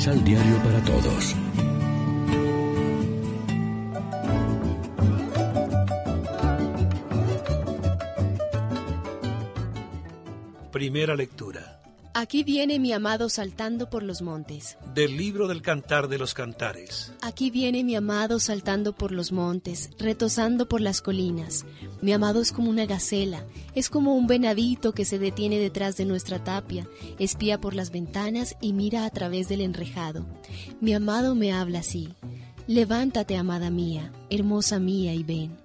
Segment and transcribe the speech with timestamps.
[0.00, 1.36] Misal Diario para Todos.
[10.72, 11.79] Primera lectura.
[12.12, 14.76] Aquí viene mi amado saltando por los montes.
[14.94, 17.12] Del libro del Cantar de los Cantares.
[17.22, 21.64] Aquí viene mi amado saltando por los montes, retosando por las colinas.
[22.02, 23.44] Mi amado es como una gacela,
[23.76, 26.88] es como un venadito que se detiene detrás de nuestra tapia,
[27.20, 30.26] espía por las ventanas y mira a través del enrejado.
[30.80, 32.14] Mi amado me habla así.
[32.66, 35.56] Levántate, amada mía, hermosa mía, y ven.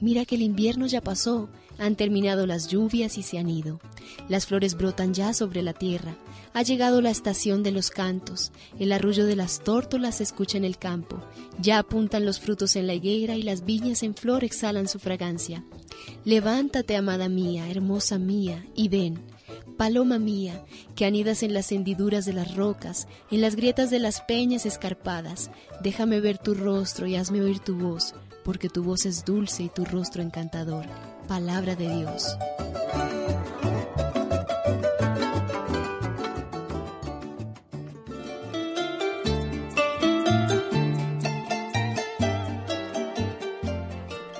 [0.00, 1.48] Mira que el invierno ya pasó,
[1.78, 3.80] han terminado las lluvias y se han ido.
[4.28, 6.16] Las flores brotan ya sobre la tierra.
[6.52, 8.52] Ha llegado la estación de los cantos.
[8.78, 11.20] El arrullo de las tórtolas se escucha en el campo.
[11.60, 15.64] Ya apuntan los frutos en la higuera y las viñas en flor exhalan su fragancia.
[16.24, 19.20] Levántate, amada mía, hermosa mía, y ven.
[19.76, 24.20] Paloma mía, que anidas en las hendiduras de las rocas, en las grietas de las
[24.20, 25.50] peñas escarpadas,
[25.82, 29.68] déjame ver tu rostro y hazme oír tu voz, porque tu voz es dulce y
[29.68, 30.86] tu rostro encantador.
[31.28, 32.36] Palabra de Dios.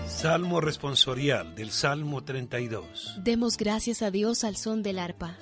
[0.07, 3.17] Salmo responsorial del Salmo 32.
[3.23, 5.37] Demos gracias a Dios al son del arpa.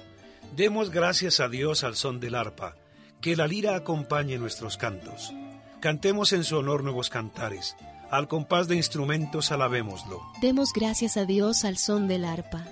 [0.56, 2.76] Demos gracias a Dios al son del arpa,
[3.20, 5.32] que la lira acompañe nuestros cantos.
[5.80, 7.76] Cantemos en su honor nuevos cantares,
[8.12, 10.20] al compás de instrumentos alabémoslo.
[10.42, 12.62] Demos gracias a Dios al son del arpa.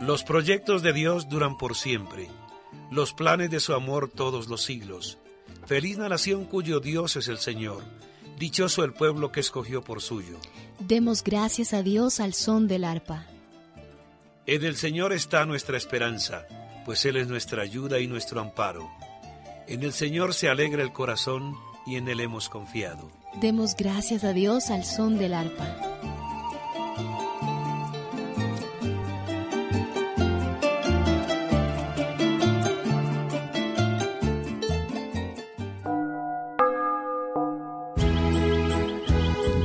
[0.00, 2.28] Los proyectos de Dios duran por siempre,
[2.90, 5.18] los planes de su amor todos los siglos.
[5.66, 7.84] Feliz la nación cuyo Dios es el Señor,
[8.38, 10.38] dichoso el pueblo que escogió por suyo.
[10.80, 13.26] Demos gracias a Dios al son del arpa.
[14.46, 16.46] En el Señor está nuestra esperanza,
[16.86, 18.90] pues Él es nuestra ayuda y nuestro amparo.
[19.68, 21.56] En el Señor se alegra el corazón
[21.86, 23.10] y en Él hemos confiado.
[23.40, 25.66] Demos gracias a Dios al son del arpa.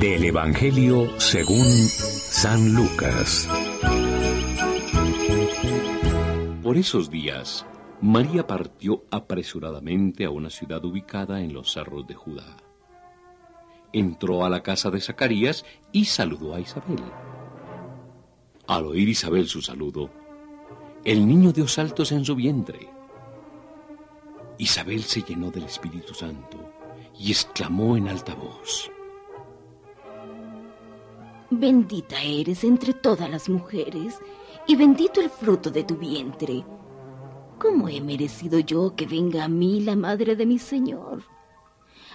[0.00, 3.48] Del Evangelio según San Lucas.
[6.62, 7.66] Por esos días,
[8.00, 12.56] María partió apresuradamente a una ciudad ubicada en los cerros de Judá.
[13.92, 17.02] Entró a la casa de Zacarías y saludó a Isabel.
[18.68, 20.10] Al oír Isabel su saludo,
[21.04, 22.88] el niño dio saltos en su vientre.
[24.58, 26.58] Isabel se llenó del Espíritu Santo
[27.18, 28.90] y exclamó en alta voz.
[31.50, 34.20] Bendita eres entre todas las mujeres,
[34.66, 36.62] y bendito el fruto de tu vientre.
[37.58, 41.24] ¿Cómo he merecido yo que venga a mí la madre de mi Señor?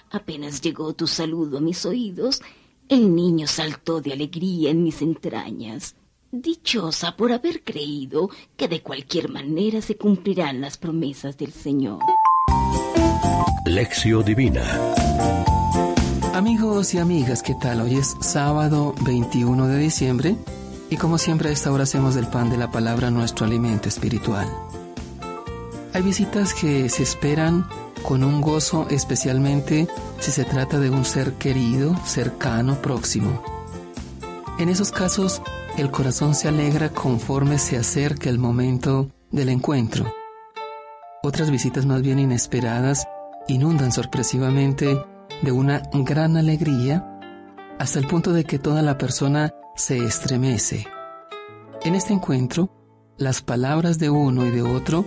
[0.10, 2.42] Apenas llegó tu saludo a mis oídos,
[2.88, 5.96] el niño saltó de alegría en mis entrañas.
[6.32, 12.00] Dichosa por haber creído que de cualquier manera se cumplirán las promesas del Señor.
[13.66, 14.64] Lección Divina.
[16.34, 17.82] Amigos y amigas, ¿qué tal?
[17.82, 20.38] Hoy es sábado 21 de diciembre
[20.90, 24.48] y como siempre a esta hora hacemos del pan de la palabra nuestro alimento espiritual.
[25.94, 27.68] Hay visitas que se esperan
[28.02, 29.88] con un gozo especialmente
[30.20, 33.44] si se trata de un ser querido, cercano, próximo.
[34.58, 35.44] En esos casos,
[35.78, 40.12] el corazón se alegra conforme se acerca el momento del encuentro.
[41.22, 43.08] Otras visitas más bien inesperadas
[43.48, 45.00] inundan sorpresivamente
[45.44, 47.08] de una gran alegría
[47.78, 50.88] hasta el punto de que toda la persona se estremece.
[51.84, 52.72] En este encuentro,
[53.18, 55.06] las palabras de uno y de otro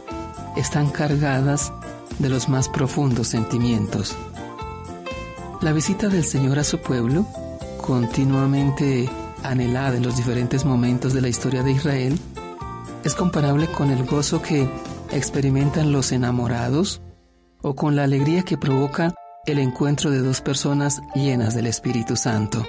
[0.56, 1.72] están cargadas
[2.18, 4.16] de los más profundos sentimientos.
[5.60, 7.26] La visita del Señor a su pueblo,
[7.78, 9.08] continuamente
[9.42, 12.18] anhelada en los diferentes momentos de la historia de Israel,
[13.04, 14.68] es comparable con el gozo que
[15.12, 17.00] experimentan los enamorados
[17.62, 19.14] o con la alegría que provoca
[19.46, 22.66] el encuentro de dos personas llenas del Espíritu Santo.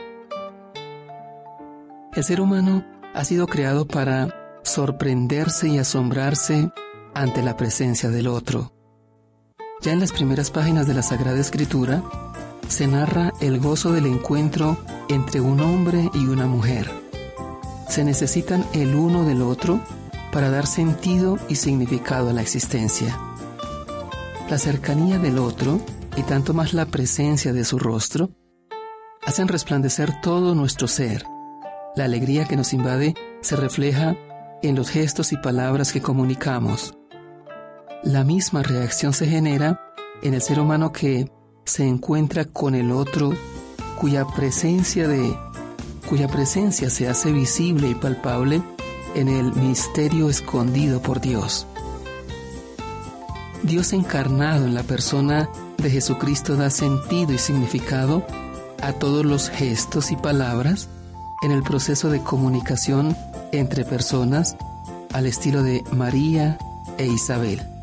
[2.13, 6.69] El ser humano ha sido creado para sorprenderse y asombrarse
[7.21, 8.73] ante la presencia del otro.
[9.81, 12.03] Ya en las primeras páginas de la Sagrada Escritura
[12.67, 14.77] se narra el gozo del encuentro
[15.09, 16.89] entre un hombre y una mujer.
[17.89, 19.79] Se necesitan el uno del otro
[20.31, 23.17] para dar sentido y significado a la existencia.
[24.49, 25.79] La cercanía del otro
[26.15, 28.29] y tanto más la presencia de su rostro
[29.25, 31.25] hacen resplandecer todo nuestro ser.
[31.95, 34.15] La alegría que nos invade se refleja
[34.61, 36.96] en los gestos y palabras que comunicamos.
[38.03, 39.81] La misma reacción se genera
[40.21, 41.31] en el ser humano que
[41.65, 43.33] se encuentra con el otro,
[43.99, 45.35] cuya presencia de
[46.07, 48.61] cuya presencia se hace visible y palpable
[49.15, 51.67] en el misterio escondido por Dios.
[53.63, 58.25] Dios encarnado en la persona de Jesucristo da sentido y significado
[58.81, 60.87] a todos los gestos y palabras
[61.41, 63.17] en el proceso de comunicación
[63.51, 64.55] entre personas
[65.11, 66.57] al estilo de María
[66.97, 67.76] e Isabel.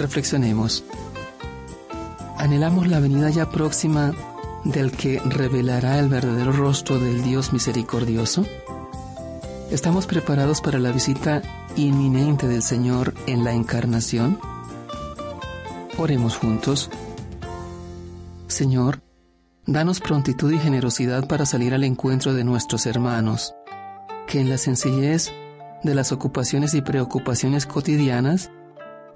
[0.00, 0.82] Reflexionemos.
[2.38, 4.14] Anhelamos la venida ya próxima
[4.64, 8.46] del que revelará el verdadero rostro del Dios misericordioso.
[9.70, 11.42] ¿Estamos preparados para la visita
[11.76, 14.40] inminente del Señor en la encarnación?
[15.98, 16.88] Oremos juntos.
[18.48, 19.02] Señor,
[19.66, 23.54] danos prontitud y generosidad para salir al encuentro de nuestros hermanos,
[24.26, 25.30] que en la sencillez
[25.82, 28.50] de las ocupaciones y preocupaciones cotidianas,